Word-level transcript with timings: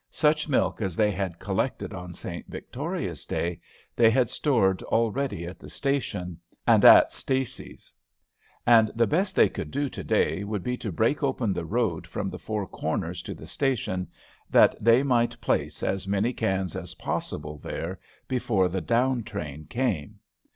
Such 0.09 0.49
milk 0.49 0.81
as 0.81 0.95
they 0.95 1.11
had 1.11 1.37
collected 1.37 1.93
on 1.93 2.15
St. 2.15 2.47
Victoria's 2.47 3.23
day 3.23 3.61
they 3.95 4.09
had 4.09 4.31
stored 4.31 4.81
already 4.81 5.45
at 5.45 5.59
the 5.59 5.69
station, 5.69 6.39
and 6.65 6.83
at 6.83 7.11
Stacy's; 7.11 7.93
and 8.65 8.89
the 8.95 9.05
best 9.05 9.35
they 9.35 9.47
could 9.47 9.69
do 9.69 9.89
to 9.89 10.03
day 10.03 10.43
would 10.43 10.63
be 10.63 10.75
to 10.75 10.91
break 10.91 11.21
open 11.21 11.53
the 11.53 11.65
road 11.65 12.07
from 12.07 12.29
the 12.29 12.39
Four 12.39 12.65
Corners 12.65 13.21
to 13.21 13.35
the 13.35 13.45
station, 13.45 14.07
that 14.49 14.75
they 14.83 15.03
might 15.03 15.39
place 15.39 15.83
as 15.83 16.07
many 16.07 16.33
cans 16.33 16.75
as 16.75 16.95
possible 16.95 17.59
there 17.59 17.99
before 18.27 18.69
the 18.69 18.81
down 18.81 19.21
train 19.23 19.65
came. 19.69 20.17